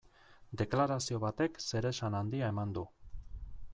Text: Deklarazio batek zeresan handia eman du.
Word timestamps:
Deklarazio 0.61 1.19
batek 1.25 1.61
zeresan 1.67 2.17
handia 2.21 2.49
eman 2.55 2.73
du. 2.79 2.87